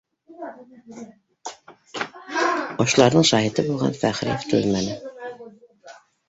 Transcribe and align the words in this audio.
Ошоларҙың 2.85 3.27
шаһиты 3.33 3.67
булған 3.69 3.95
Фәхриев 4.01 4.49
түҙмәне: 4.55 4.99